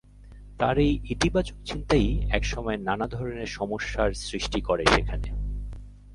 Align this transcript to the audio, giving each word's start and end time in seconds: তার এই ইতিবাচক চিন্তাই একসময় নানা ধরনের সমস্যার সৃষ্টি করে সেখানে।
তার 0.59 0.75
এই 0.79 0.93
ইতিবাচক 1.09 1.57
চিন্তাই 1.65 2.07
একসময় 2.29 2.77
নানা 2.77 3.05
ধরনের 3.07 3.49
সমস্যার 3.57 4.09
সৃষ্টি 4.21 4.59
করে 4.61 4.83
সেখানে। 4.95 5.29